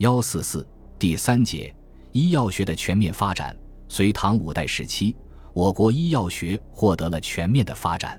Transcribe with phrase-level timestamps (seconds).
[0.00, 0.66] 幺四四
[0.98, 1.74] 第三节
[2.12, 3.54] 医药学的全面发展。
[3.86, 5.14] 隋唐五代时期，
[5.52, 8.18] 我国医药学获得了全面的发展。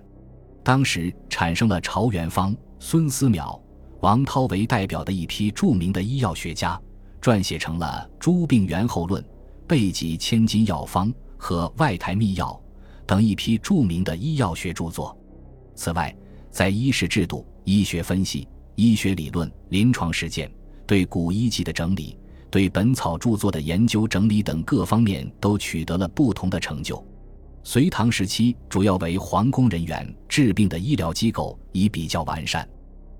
[0.63, 3.59] 当时产生了朝元方、孙思邈、
[4.01, 6.79] 王涛为代表的一批著名的医药学家，
[7.19, 9.19] 撰写成了《诸病源候论》
[9.65, 12.61] 《备急千金药方》和《外台秘药》
[13.07, 15.17] 等一批著名的医药学著作。
[15.73, 16.15] 此外，
[16.51, 20.47] 在医事制度、医学分析、医学理论、临床实践。
[20.91, 22.17] 对古医籍的整理，
[22.49, 27.01] 对本草著作的研究整理等各方面都取得了不同的成就。
[27.63, 32.67] 隋唐时期主要为皇宫人员治病的医疗机构已比较完善。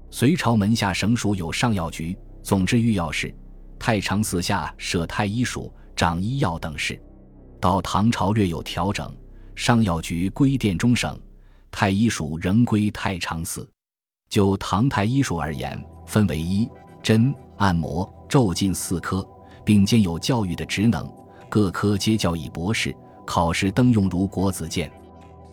[0.10, 3.34] 隋朝门下省属有上药局、总制御药室，
[3.80, 7.02] 太常寺下设太医署，掌医药等事。
[7.58, 9.10] 到唐朝略有调整，
[9.56, 11.18] 上药局归殿中省，
[11.72, 13.66] 太医署仍归太常寺。
[14.28, 16.68] 就唐太医署而言，分为医、
[17.02, 17.34] 针。
[17.62, 19.24] 按摩、咒禁四科，
[19.64, 21.08] 并兼有教育的职能，
[21.48, 24.92] 各科皆教以博士，考试登用如国子监。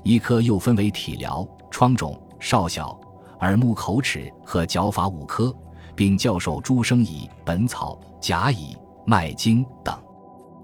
[0.02, 2.98] 一科又分为体疗、疮肿、少小、
[3.40, 5.54] 耳目口齿和脚法五科，
[5.94, 9.94] 并教授诸生以、本草、甲乙、脉经等。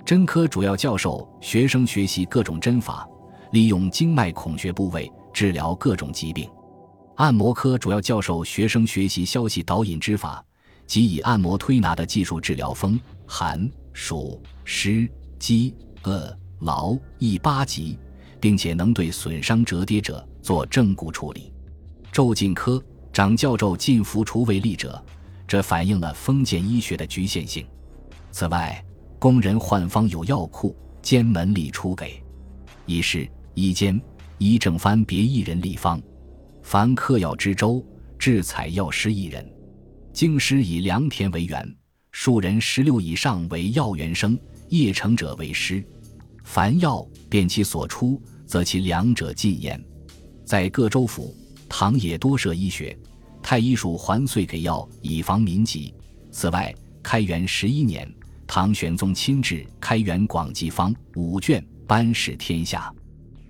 [0.03, 3.07] 针科主要教授学生学习各种针法，
[3.51, 6.49] 利用经脉孔穴部位治疗各种疾病。
[7.17, 10.43] 按摩科主要教授学生学习消息导引之法。
[10.87, 17.99] 即以按摩推拿的技术治疗风寒暑湿饥饿劳易八疾，
[18.41, 21.53] 并且能对损伤折叠者做正骨处理。
[22.13, 25.03] 咒禁科掌教咒禁服除为利者，
[25.47, 27.67] 这反映了封建医学的局限性。
[28.31, 28.85] 此外，
[29.19, 32.23] 工人换方有药库，兼门里出给。
[32.87, 34.01] 医师医监
[34.39, 36.01] 医正番别一人立方，
[36.63, 37.85] 凡嗑药之周，
[38.19, 39.49] 制采药师一人。
[40.15, 41.77] 经师以良田为源，
[42.13, 45.85] 数人十六以上为药原生，业成者为师。
[46.45, 49.85] 凡药辨其所出，则其良者尽焉。
[50.45, 51.35] 在各州府，
[51.69, 52.97] 唐也多设医学，
[53.43, 55.93] 太医署还岁给药以防民疾。
[56.31, 56.73] 此外，
[57.03, 58.09] 开元十一年，
[58.47, 62.95] 唐玄宗亲制《开元广济方》五卷，颁示天下。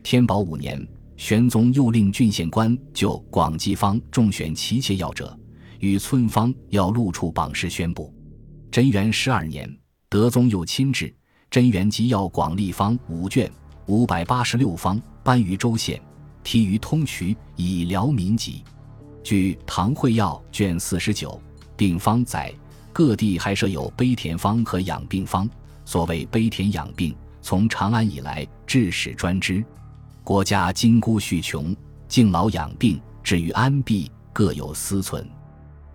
[0.03, 0.83] 天宝五年，
[1.19, 5.39] 玄宗又令郡县官就《广济方》中选奇切药者。
[5.81, 8.13] 与村方要录处榜示宣布。
[8.71, 9.73] 贞元十二年，
[10.09, 11.07] 德宗又亲制
[11.51, 13.51] 《贞元集要广立方》五卷
[13.87, 16.01] 五百八十六方，颁于州县，
[16.43, 18.65] 提于通衢，以疗民疾。
[19.23, 21.41] 据《唐会要》卷四十九
[21.77, 22.53] 病方载，
[22.93, 25.49] 各地还设有悲田方和养病方。
[25.85, 29.65] 所谓悲田养病，从长安以来致使专之。
[30.23, 31.77] 国家金孤恤穷，
[32.09, 35.27] 敬老养病，至于安弊，各有私存。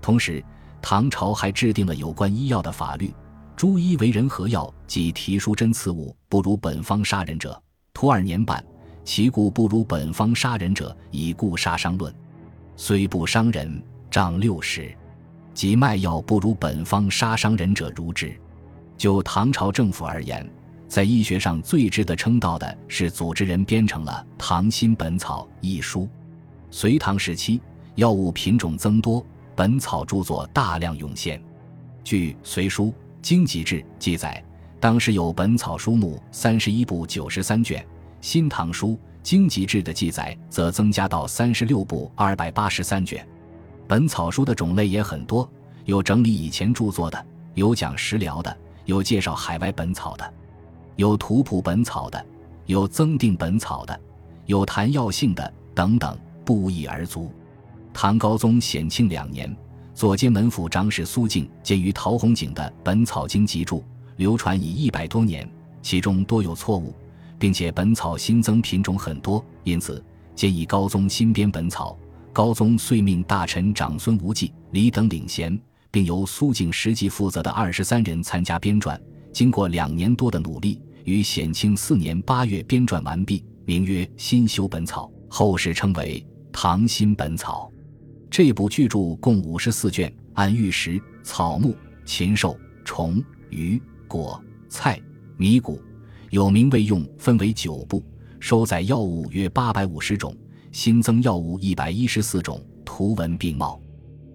[0.02, 0.44] 同时，
[0.82, 3.14] 唐朝还制定了有关医药的法律：
[3.56, 7.62] 诸医为人合药，即提出针刺物不如本方杀人者，
[7.94, 8.58] 徒二年半；
[9.04, 12.14] 其故不如本方杀人者，以故杀伤论。
[12.78, 14.90] 虽不伤人，杖六十。
[15.54, 18.34] 即卖药不如本方杀伤人者，如之。
[18.98, 20.50] 就唐朝政府而言，
[20.88, 26.08] 在医学上最值得称道的是组织人编成了《唐新本草》一书。
[26.72, 27.60] 隋唐时期，
[27.96, 29.26] 药物品种增多。
[29.60, 31.44] 本草著作大量涌现，
[32.02, 32.86] 据《隋书·
[33.22, 34.42] 经籍志》记载，
[34.80, 37.84] 当时有本草书目三十一部九十三卷，
[38.22, 43.28] 《新唐书·经籍志》的记载则增加到三十六部二百八十三卷。
[43.86, 45.46] 本草书的种类也很多，
[45.84, 50.34] 有整理以前著作的，有讲食疗的，有介绍海外本草的，
[50.96, 52.26] 有图谱本草的，
[52.66, 54.00] 有增订本草的，
[54.46, 57.30] 有谈药性的等等，不一而足。
[57.94, 59.56] 唐高宗显庆两年，
[59.94, 63.80] 左监门府长史苏敬鉴于陶弘景的《本草经集注》
[64.16, 65.50] 流传已一百多年，
[65.82, 66.96] 其中多有错误，
[67.38, 70.04] 并且本草新增品种很多，因此
[70.36, 71.98] 建议高宗新编本草。
[72.32, 75.60] 高宗遂命大臣长孙无忌、李等领衔，
[75.92, 78.98] 并由苏敬实际负责的二十三人参加编撰。
[79.34, 87.70] 经过两年多的努力，于显庆四年八月编撰完毕，名曰《新修本草》，后世称为《唐新本草》。
[88.30, 92.56] 这部巨著共五十四卷，按玉石、草木、禽兽、
[92.86, 95.02] 虫、鱼、果、菜、
[95.36, 95.82] 米谷
[96.30, 98.04] 有名未用，分为九部，
[98.40, 100.36] 收载药物约八百五十种，
[100.72, 103.82] 新增药物一百一十四种，图文并茂。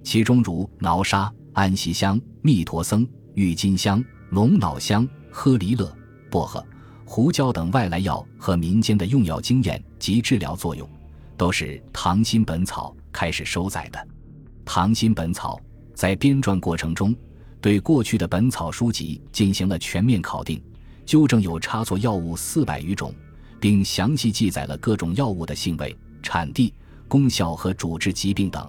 [0.02, 5.96] 其中如挠沙、安息香、密陀僧、郁金香、龙脑香、诃离勒、
[6.30, 6.62] 薄荷、
[7.04, 10.86] 胡椒等外来药和民间的用药经验及治疗作用，
[11.36, 12.94] 都是唐新本草。
[13.14, 13.98] 开始收载的
[14.64, 15.56] 《唐新本草》
[15.94, 17.14] 在编撰过程中，
[17.60, 20.60] 对过去的本草书籍进行了全面考定，
[21.06, 23.14] 纠正有差错药物四百余种，
[23.60, 26.74] 并详细记载了各种药物的性味、产地、
[27.06, 28.68] 功效和主治疾病等，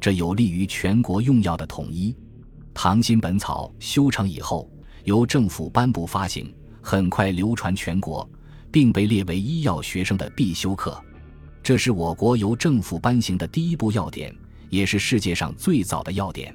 [0.00, 2.16] 这有利于全国用药的统一。
[2.72, 4.70] 唐新本草修成以后，
[5.04, 6.50] 由政府颁布发行，
[6.80, 8.26] 很快流传全国，
[8.70, 10.98] 并被列为医药学生的必修课。
[11.62, 14.34] 这是我国由政府颁行的第一部药典，
[14.68, 16.52] 也是世界上最早的药典。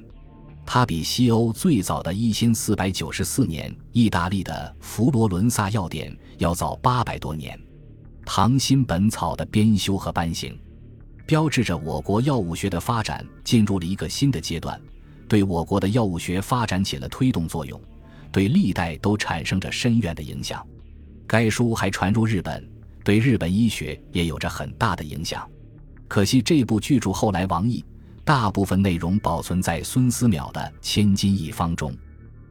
[0.65, 7.57] 它比西欧最早的一千四百九十四年意大利的佛罗伦萨药典要早八百多年。
[8.25, 10.59] 唐新本草的编修和颁行，
[11.25, 14.77] 标志着我国药物学的发展进入了一个新的阶段，
[15.29, 17.79] 对我国的药物学发展起了推动作用，
[18.29, 20.61] 对历代都产生着深远的影响。
[21.25, 22.76] 该书还传入日本。
[23.07, 25.49] 对日本医学也有着很大的影响，
[26.09, 27.81] 可惜这部巨著后来亡佚，
[28.25, 31.89] 大部分内容保存在孙思邈的《千金一方》中。《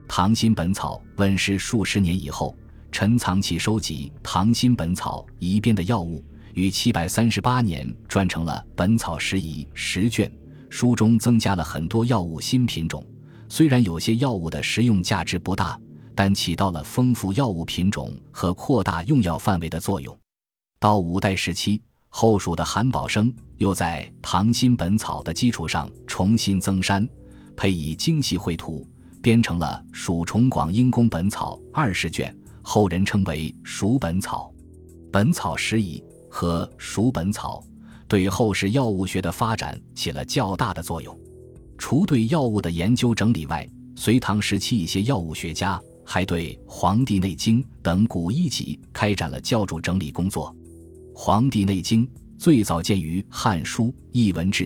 [0.09, 2.57] 唐新本草》问世数十年以后，
[2.91, 6.25] 陈藏器收集《唐新本草》一编的药物，
[6.55, 10.33] 于七百三十八年撰成了《本草拾遗》十卷，
[10.71, 13.07] 书中增加了很多药物新品种。
[13.51, 15.79] 虽然有些药物的实用价值不大，
[16.15, 20.19] 但起到了丰富药物品种和扩大用药范围的作用。
[20.79, 27.09] 到五代时期，后蜀的韩宝生又在《唐新本草》的基础上重新增删，
[27.57, 28.87] 配以精细绘图，
[29.23, 34.53] 编成了《蜀崇广英公本草》二十卷，后人称为《蜀本草》。
[35.11, 37.65] 《本草拾遗》和《蜀本草》
[38.07, 41.19] 对后世药物学的发展起了较大的作用。
[41.79, 50.55] 除对药物的研究整理外，隋唐时期一些药物学家还对《黄帝内经》等古医籍开展了校注整理工作。
[51.19, 54.65] 《黄帝内经》最早见于《汉书·艺文志》，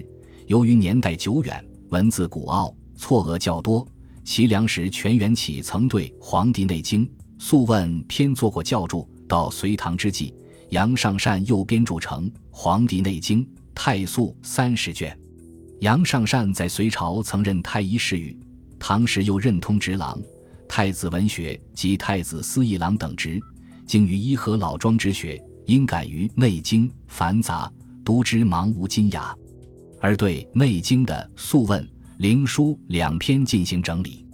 [0.48, 3.86] 由于年代久远，文字古奥，错讹较多。
[4.24, 7.06] 齐梁时全元起曾对《黄帝内经·
[7.38, 9.08] 素问》篇做过校注。
[9.28, 10.34] 到隋唐之际，
[10.70, 15.16] 杨尚善又编著成《黄帝内经·太素》三十卷。
[15.78, 18.36] 杨尚善在隋朝曾任太医侍御，
[18.76, 20.20] 唐时又任通直郎、
[20.68, 23.40] 太子文学及太子司议郎等职，
[23.86, 25.40] 精于医和老庄之学。
[25.70, 27.70] 因感于《内经》繁杂，
[28.04, 29.32] 读之茫无津雅，
[30.00, 31.80] 而对《内经》的《素问》
[32.18, 34.26] 《灵书》两篇进行整理。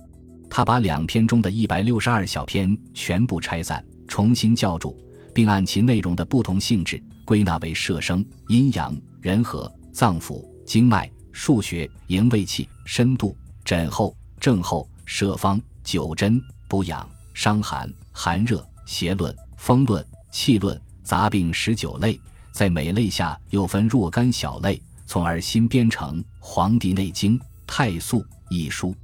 [0.49, 4.97] 他把两篇中的一百六十二小篇全部拆散，重新校注，
[5.35, 20.03] 并按其内容的不同性质归纳为摄生、阴阳、人和、脏腑、经脉、数学、营卫气、深度、诊候、症候、设方、九针、补养、伤寒、寒热、邪论、风论、
[20.33, 20.81] 气论。
[21.07, 22.19] 杂病十九类，
[22.51, 28.89] 在每类下又分若干小类，从而新编成《黄帝内经·太素》一书。《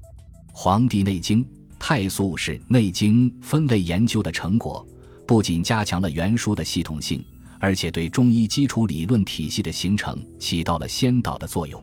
[0.52, 1.44] 黄帝内经·
[1.78, 4.84] 太素》是《内经》分类研究的成果，
[5.28, 7.24] 不仅加强了原书的系统性，
[7.60, 11.80] 而且对中医基础理论体系的形成起到了先导的作用。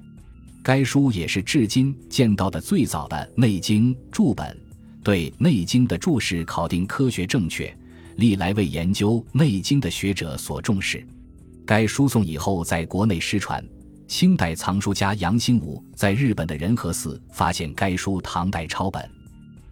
[0.61, 4.59] 该书也是至今见到的最早的《内经》注本，
[5.01, 7.73] 对《内经》的注释考定科学正确。
[8.19, 11.05] 历来为研究《内经》的学者所重视。
[11.65, 13.63] 该书送以后在国内失传。
[14.07, 19.07] 清代藏书家杨兴武在日本的仁和寺发现该书唐代抄本。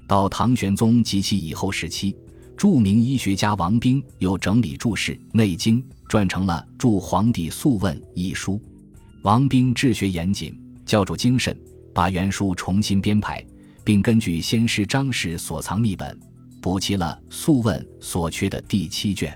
[0.07, 2.15] 到唐玄宗及其以后时期，
[2.55, 8.62] 著名医学家王冰又整理注释《内经》，撰成了《注黄帝素问》一书。
[9.24, 10.55] 王冰治学严谨，
[10.86, 11.60] 教主精神，
[11.93, 13.43] 把原书重新编排，
[13.83, 16.15] 并根据先师张氏所藏秘本。
[16.67, 19.31] 补齐了《素问》所缺的第七卷，《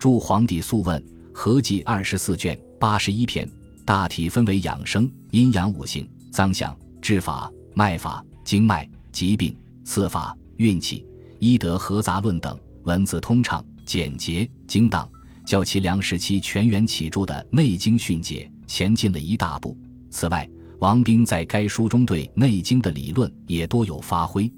[0.00, 1.00] 注黄帝素问》
[1.32, 3.48] 合计二十四卷，八十一篇，
[3.84, 11.06] 大体分为养生、阴阳五行、脏象、治法、脉法、经脉、疾病、四法、运气、
[11.38, 15.08] 医德和杂论等，文字通畅、简洁、精当，
[15.46, 19.78] 较其梁时期全元启著的《内经训解》前进了一大步。
[20.10, 24.52] 此外，王冰在该书中对《内经》的理论也多有发挥，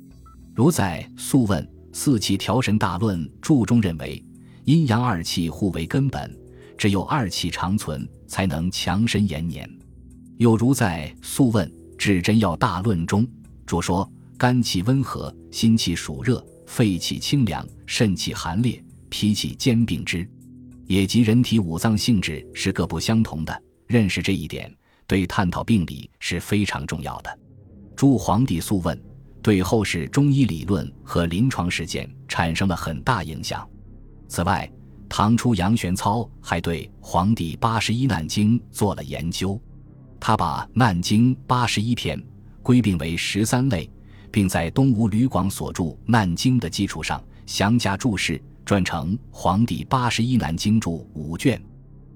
[0.55, 1.63] 如在《素问》。
[1.93, 4.23] 四气调神大论注中认为，
[4.65, 6.37] 阴阳二气互为根本，
[6.77, 9.69] 只有二气长存，才能强身延年。
[10.37, 13.27] 又如在《素问·至真要大论》中
[13.67, 20.29] 著说，肝气温和，心气暑热，肺气清凉，肾气寒烈，脾气兼并之，
[20.87, 23.63] 也即人体五脏性质是各不相同的。
[23.87, 24.73] 认识这一点，
[25.07, 27.39] 对探讨病理是非常重要的。
[27.97, 29.08] 诸皇帝素问。
[29.49, 33.67] 对后世中医理论和临床实践产生了很大影响。
[34.29, 34.71] 此外，
[35.09, 39.59] 唐初杨玄操还对《黄帝八十一难经》做了研究，
[40.21, 42.23] 他把难经八十一篇
[42.63, 43.91] 归并为十三类，
[44.31, 51.59] 并在东吴吕广所著《难经》的基础上详加注释，撰成《黄帝八十一难经注》五卷。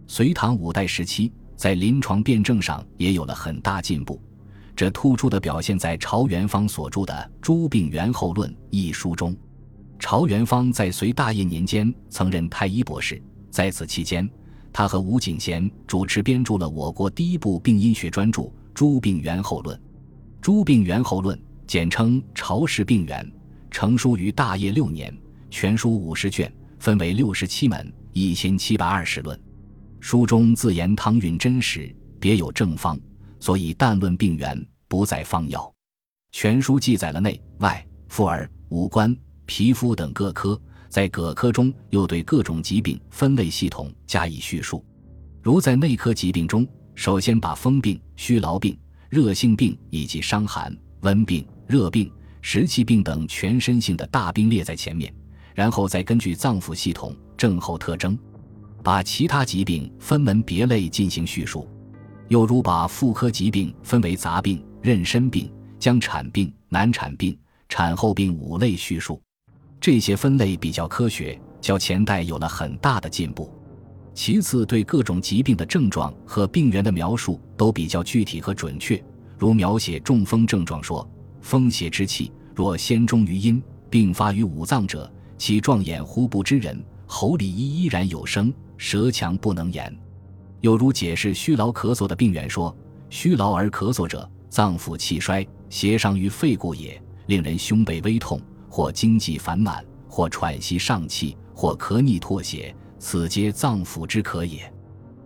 [0.07, 4.21] 隋唐五代时期，在临床辩证上也有了很大进步，
[4.75, 9.37] 这突出的表现在曹元方所著的《诸病源候论》一书中。
[10.01, 14.29] 曹元方在隋大业年间曾任太医博士，在此期间，
[14.73, 18.43] 他和吴景贤主持编著了我国第一部病因学专著
[18.75, 19.77] 《诸病源候论》。
[20.41, 23.25] 《诸病源候论》简称《朝氏病源》，
[23.71, 25.17] 成书于大业六年，
[25.51, 29.39] 全书五十卷，分为六十七门，一千七百二十论。
[30.01, 32.99] 书中自言汤运真实，别有正方，
[33.43, 34.57] 所以但论病源，
[34.87, 35.69] 不在方药。
[36.31, 39.15] 全书记载了内外妇儿五官。
[39.47, 40.59] 皮肤等各科，
[40.89, 44.83] 在各科中又对各种疾病分类系统加以叙述。
[45.43, 48.79] 如在内科疾病中，首先把风病、虚劳病、
[49.11, 52.09] 热性病以及伤寒、温病、热病、
[52.43, 55.13] 湿气病等全身性的大病列在前面，
[55.53, 58.17] 然后再根据脏腑系统、症候特征，
[58.85, 61.69] 把其他疾病分门别类进行叙述。
[62.33, 69.21] 又如把妇科疾病分为杂病、妊娠病、将产病、难产病、产后病五类叙述。
[69.79, 73.53] 这些分类比较科学，较前代有了很大的进步。
[74.15, 78.99] 其次，对各种疾病的症状和病源的描述都比较具体和准确。
[79.37, 81.07] 如描写中风症状说
[81.43, 89.95] ：“风邪之气若先中于阴，并发于五脏者，其状眼乎不知人，喉里依依然有声，舌强不能言。”
[90.63, 92.75] 有如解释虚劳咳嗽的病源说
[93.11, 98.41] ：“虚劳而咳嗽者，脏腑气衰，邪伤于肺故也，令人胸背微痛。”
[98.71, 104.73] 或经济烦满，或喘息上气，或咳逆唾血，此皆脏腑之咳也。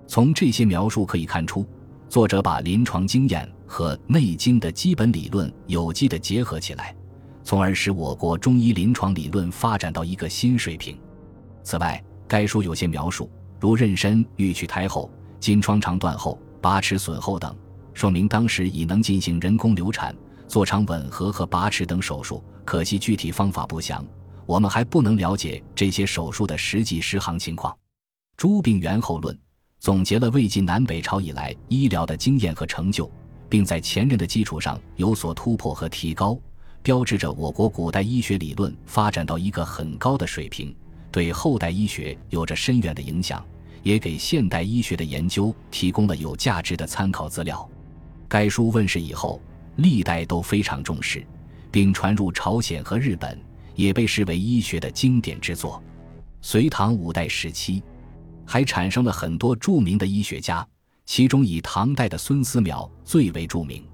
[0.09, 1.65] 从这些描述可以看出，
[2.09, 6.97] 作者把临床经验和《内经》的基本理论有机的结合起来，
[7.45, 10.99] 从而使我国中医临床理论发展到一个新水平。
[11.63, 15.09] 此外，该书有些描述，如妊娠欲取胎后、
[15.47, 17.57] 经疮肠断后、拔齿损后等，
[17.95, 20.13] 说明当时已能进行人工流产。
[20.49, 24.05] 做肠吻合和拔齿等手术，可惜具体方法不详，
[24.45, 27.73] 我们还不能了解这些手术的实际实行情况。
[28.37, 29.33] 《诸病源候论》
[29.79, 33.09] 总结了魏晋南北朝以来医疗的经验和成就，
[33.49, 36.37] 并在前人的基础上有所突破和提高，
[36.83, 40.75] 标志着我国古代医学理论发展到一个很高的水平，
[41.13, 43.45] 对后代医学有着深远的影响，
[43.87, 47.71] 也给现代医学的研究提供了有价值的参考资料。
[48.27, 49.41] 该书问世以后。
[49.77, 51.23] 历代都非常重视，
[51.71, 53.39] 并传入朝鲜和日本，
[53.75, 55.83] 也被视为医学的经典之作。
[56.41, 57.83] 隋唐五代时期，
[58.47, 60.67] 还产生了很多著名的医学家，
[61.05, 63.85] 其中以唐代的孙思邈最为著名。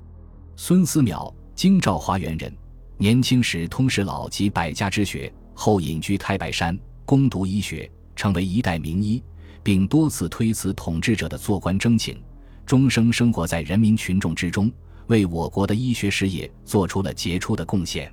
[0.55, 2.57] 孙思邈，京兆华原人，
[2.97, 9.21] 年轻时通识老及百家之学，后隐居太白山，攻读医学，成为一代名医，
[9.63, 12.21] 并多次推辞统治者的做官征请，
[12.67, 14.71] 终生生活在人民群众之中。
[15.09, 18.11] 为我国的医学事业做出了杰出的贡献，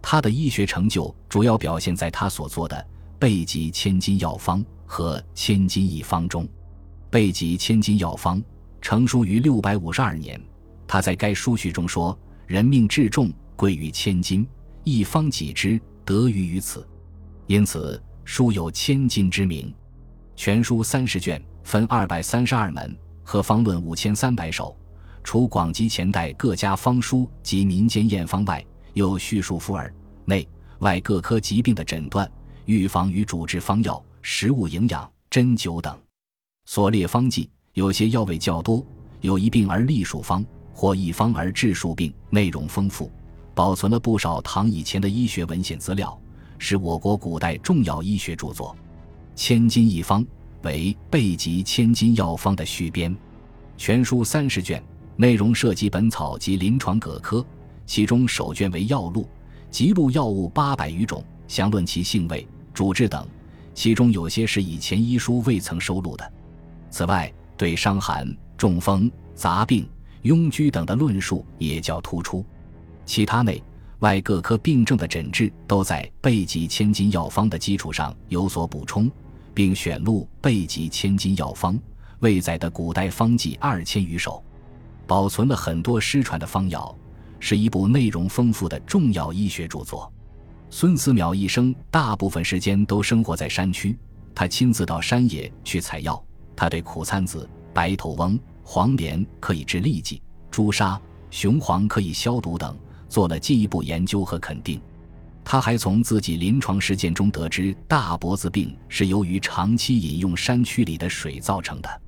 [0.00, 2.76] 他的医学成就主要表现在他所做的
[3.18, 6.44] 《备急千金药方》和《千金一方》中。
[7.10, 8.40] 《备急千金药方》
[8.80, 10.40] 成书于六百五十二年，
[10.86, 12.16] 他在该书序中说
[12.46, 14.46] ：“人命至重，贵于千金，
[14.84, 16.88] 一方几之，得于于此。”
[17.48, 19.74] 因此书有千金之名。
[20.42, 24.74] 全书三十卷，分二百三十二门，和方论五千三百首。
[25.22, 29.92] 除广集前代各家方书及民间验方外，又叙述妇儿
[30.24, 32.26] 内外各科疾病的诊断、
[32.64, 35.94] 预防与主治方药、食物营养、针灸等。
[36.64, 38.82] 所列方剂有些药味较多，
[39.20, 40.42] 有一病而立数方，
[40.72, 43.12] 或一方而治数病，内容丰富，
[43.54, 46.18] 保存了不少唐以前的医学文献资料，
[46.56, 48.74] 是我国古代重要医学著作。
[49.42, 50.22] 千金一方
[50.64, 53.16] 为《备急千金药方》的续编，
[53.78, 54.84] 全书三十卷。
[55.16, 57.42] 内容涉及本草及临床各科，
[57.86, 59.26] 其中首卷为药录，
[59.70, 63.26] 记录药物八百余种，详论其性味、主治等，
[63.72, 66.32] 其中有些是以前医书未曾收录的。
[66.90, 69.88] 此外，对伤寒、中风、杂病、
[70.22, 72.44] 痈疽等的论述也较突出。
[73.06, 73.62] 其他内
[74.00, 79.10] 外各科病症的诊治，都在《备急千金药方》的基础上有所补充，
[79.54, 81.74] 并选录《备急千金药方》
[82.20, 84.42] 未载的古代方剂二千余首。
[85.06, 86.96] 保存了很多失传的方药，
[87.40, 90.12] 是一部内容丰富的重要医学著作。
[90.70, 93.98] 孙思邈一生大部分时间都生活在山区，
[94.32, 96.22] 他亲自到山野去采药。
[96.54, 102.76] 他对苦参子、白头翁、黄连可以治痢疾，朱砂、雄黄可以消毒等，
[103.08, 104.80] 做了进一步研究和肯定。
[105.50, 112.02] 他还从自己临床实践中得知，大脖子病是由于长期饮用山区里的水造成的。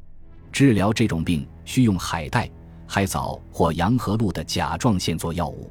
[0.53, 2.49] 治疗这种病需用海带、
[2.87, 5.69] 海藻或洋河鹿的甲状腺做药物。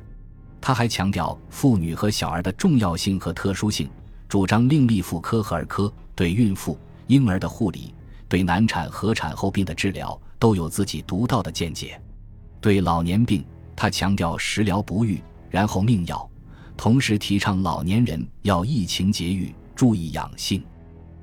[0.60, 3.90] 他还强调妇女和小儿的重要性和特殊性，
[4.28, 7.96] 主张另立妇科和儿科，对孕妇、婴儿的护理，
[8.28, 11.98] 对难产和产后病的治疗都有自己独到的见解。
[12.60, 13.46] 对老年病，
[13.78, 16.30] 他强调食疗不愈，然后命药，
[16.82, 20.64] 同时提倡老年人要疫情节欲，注意养性。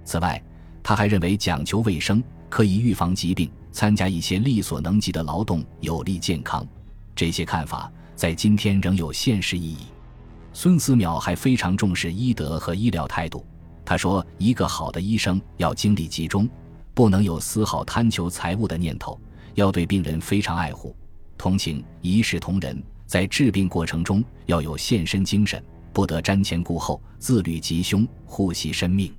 [0.05, 0.41] 此外，
[0.85, 6.65] 他还认为讲求卫生可以预防疾病，参加一些力所能及的劳动有利健康。
[7.17, 7.91] 这些看法。
[8.15, 9.79] 在今天仍有现实意义。
[10.53, 13.45] 孙思邈还非常重视医德和医疗态度。
[13.85, 16.49] 他说：“一个好的医生要精力集中，
[16.95, 19.21] 不能有丝毫贪求财物的念头，
[19.55, 20.95] 要对病人非常爱护、
[21.37, 22.81] 同情、一视同仁。
[23.09, 29.11] 在治病过程中要有献身精神，不得瞻前顾后、自律吉凶、护惜生命，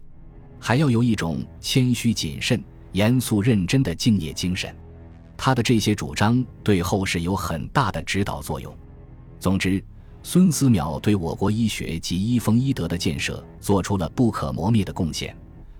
[0.59, 4.73] 还要有一种谦虚谨慎、严肃认真的敬业精神。”
[5.35, 8.71] 他的这些主张对后世有很大的指导作用。
[9.39, 9.83] 总之，
[10.21, 15.35] 孙思邈对我国医学及医风医德的建设做出了不可磨灭的贡献。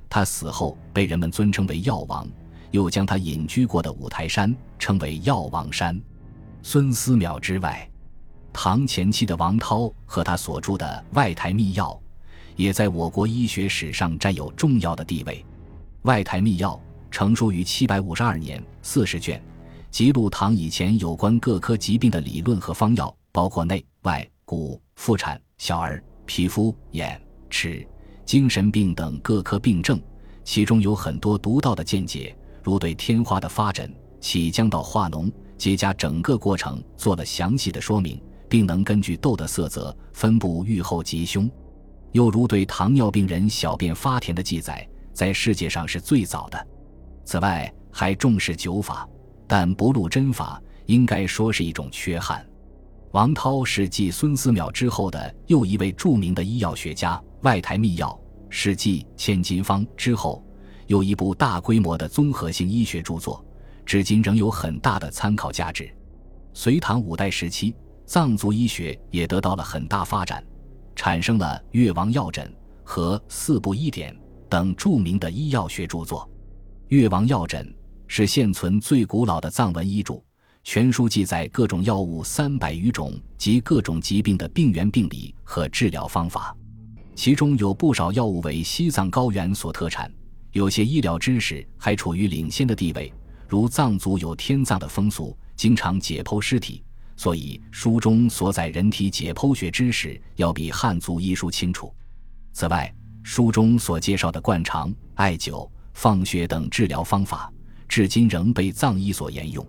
[0.09, 2.27] 他死后被人们尊称为药王，
[2.71, 6.01] 又将他隐居过的五台山称为药王山。
[6.63, 7.87] 孙思邈之外，
[8.51, 11.87] 唐前期的王涛和他所著的《外台秘要》，
[12.55, 15.35] 也在我国医学史上占有重要的地位。
[16.03, 16.73] 《外台秘要》
[17.11, 19.41] 成书于七百五十二年，四十卷，
[19.89, 23.15] 记录唐以前有关各科疾病的理论和方药。
[23.31, 27.87] 包括内外骨、妇产、小儿、皮肤、眼、齿、
[28.25, 30.01] 精神病等各科病症，
[30.43, 33.87] 其中有很多独到的见解，如对天花的发展、
[34.19, 41.47] 起浆到化脓、结痂整个过程做了详细的说明，并能根据痘的色泽分布预后吉凶；
[42.11, 46.67] 又如对糖尿病人小便发甜的记载，在世界上是最早的。
[47.23, 49.07] 此外，还重视灸法，
[49.47, 52.45] 但不录针法，应该说是一种缺憾。
[53.11, 58.07] 王涛是继孙思邈之后的又一位著名的医药学家，《外台秘要》
[58.49, 60.43] 是继《千金方》之后
[60.87, 63.43] 又一部大规模的综合性医学著作，
[63.85, 65.91] 至今仍有很大的参考价值。
[66.53, 67.75] 隋唐五代时期，
[68.09, 70.43] 藏族医学也得到了很大发展，
[70.95, 72.43] 产生了《越王药诊》
[72.83, 74.11] 和《四部医典》
[74.49, 76.27] 等著名的医药学著作。
[76.87, 77.63] 《越王药诊》
[78.07, 80.19] 是现存最古老的藏文医著。
[80.63, 86.57] 全书记载各种药物三百余种及各种疾病的病源、病理和治疗方法，
[87.13, 90.11] 其中有不少药物为西藏高原所特产，
[90.53, 93.13] 有些医疗知识还处于领先的地位。
[93.47, 96.83] 如藏族有天葬的风俗，经常解剖尸体，
[97.19, 101.93] 所以书中所载人体解剖学知识要比汉族医书清楚。
[102.53, 102.89] 此外，
[103.23, 107.51] 书中所介绍的灌肠、艾灸、放血等治疗方法，
[107.89, 109.67] 至今仍被藏医所沿用。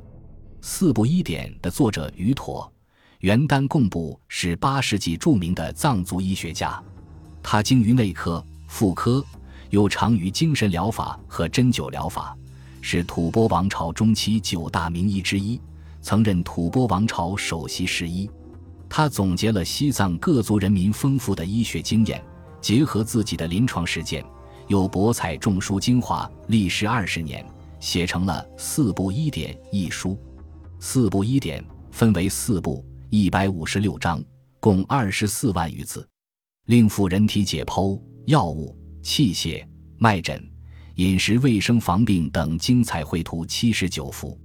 [0.60, 2.72] 四部医典的作者于妥，
[3.18, 6.80] 元丹贡部是八世纪著名的藏族医学家，
[7.42, 9.24] 他精于内科、妇科，
[9.70, 12.32] 又长于精神疗法和针灸疗法，
[12.80, 15.60] 是吐蕃王朝中期九大名医之一，
[16.00, 18.28] 曾任吐蕃王朝首席侍医。
[18.88, 22.22] 他总结了西藏各族人民丰富的医学经验，
[22.60, 24.24] 结合自己的临床实践，
[24.66, 27.44] 又博采众书精华，历时二十年，
[27.78, 30.18] 写成了《四部医典》一书。
[30.80, 34.22] 四部医典分为四部，一百五十六章，
[34.58, 36.08] 共二十四万余字，
[36.66, 39.64] 另附人体解剖、药物、器械、
[39.98, 40.42] 脉诊、
[40.96, 44.36] 饮食卫生防病等精彩绘图七十九幅。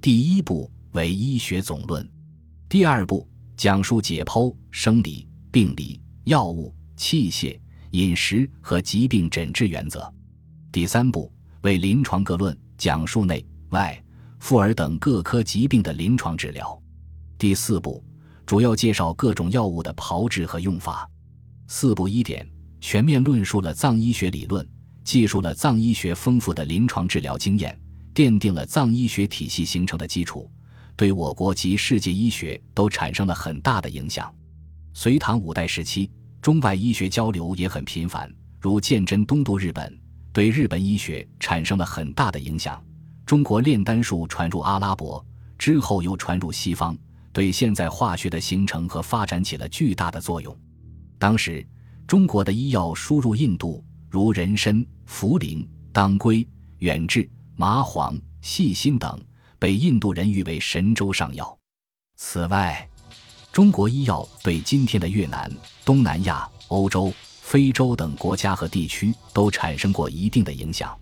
[0.00, 2.08] 第一部为医学总论，
[2.68, 7.58] 第二部讲述解剖、生理、病理、药物、器械、
[7.90, 10.12] 饮食和疾病诊治原则。
[10.70, 14.00] 第三部为临床各论，讲述内外。
[14.38, 16.80] 妇儿等各科疾病的临床治疗。
[17.38, 18.04] 第四部
[18.44, 21.10] 主要介绍各种药物的炮制和用法。
[21.66, 22.46] 四部医典
[22.78, 24.64] 全面论述了藏医学理论，
[25.02, 27.76] 记述了藏医学丰富的临床治疗经验，
[28.14, 30.48] 奠定了藏医学体系形成的基础，
[30.96, 34.32] 对我国及世界医学都产生了很大的影响。
[34.92, 39.98] 隋唐五代时期，中外医学交流也很频繁，如鉴真东渡日本，
[40.32, 42.82] 对日本医学产生了很大的影响。
[43.26, 45.24] 中国炼丹术传入阿拉伯
[45.58, 46.96] 之后，又传入西方，
[47.32, 50.56] 对现在化学的形成和发展起了巨大的作用。
[51.18, 51.66] 当时，
[52.06, 56.46] 中国的医药输入印度，如人参、茯苓、当归、
[56.78, 59.18] 远志、麻黄、细辛等，
[59.64, 61.58] 被印度人誉为神州上药。
[62.16, 62.86] 此外，
[63.50, 65.50] 中国医药对今天的越南、
[65.86, 70.94] 东南亚、欧洲、非洲等国家和地区都产生过一定的影响。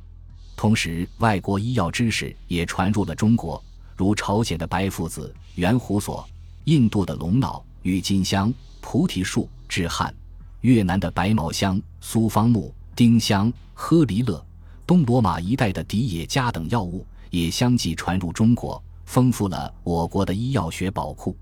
[0.57, 3.61] 同时，外国医药知识也传入了中国，
[3.97, 6.25] 如朝鲜的白附子、圆胡索，
[6.67, 10.15] 印度的龙脑、郁金香、菩提树、制汗，
[10.61, 14.41] 越南的白茅香、苏方木、丁香、喝离勒，
[14.87, 21.35] 东罗马一带的迪野加等药物也相继传入中国，丰富了我国的医药学宝库。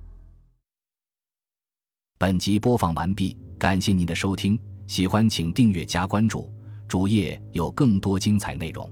[2.16, 6.48] 本集播放完毕，感谢您的收听，喜欢请订阅加关注，
[6.86, 8.88] 主页有更多精彩内容。